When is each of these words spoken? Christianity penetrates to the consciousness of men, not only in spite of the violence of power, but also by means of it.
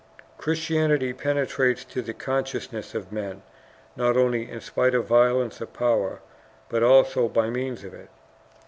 Christianity 0.39 1.13
penetrates 1.13 1.85
to 1.85 2.01
the 2.01 2.15
consciousness 2.15 2.95
of 2.95 3.11
men, 3.11 3.43
not 3.95 4.17
only 4.17 4.49
in 4.49 4.59
spite 4.59 4.95
of 4.95 5.03
the 5.03 5.07
violence 5.13 5.61
of 5.61 5.73
power, 5.73 6.21
but 6.69 6.81
also 6.81 7.27
by 7.29 7.51
means 7.51 7.83
of 7.83 7.93
it. 7.93 8.09